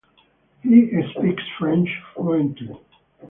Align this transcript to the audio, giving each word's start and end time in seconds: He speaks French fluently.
He 0.63 0.89
speaks 1.15 1.43
French 1.59 1.87
fluently. 2.15 2.75